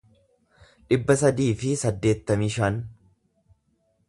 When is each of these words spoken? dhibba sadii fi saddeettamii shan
dhibba 0.93 1.17
sadii 1.23 1.49
fi 1.59 1.75
saddeettamii 1.83 2.53
shan 2.57 2.83